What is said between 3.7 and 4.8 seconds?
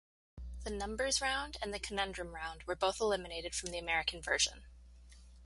American version.